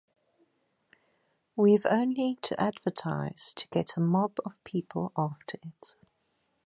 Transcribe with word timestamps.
We've 1.55 1.85
only 1.85 2.39
to 2.41 2.59
advertise, 2.59 3.53
to 3.53 3.67
get 3.67 3.95
a 3.97 3.99
mob 3.99 4.39
of 4.43 4.63
people 4.63 5.11
after 5.15 5.59
it. 5.61 5.93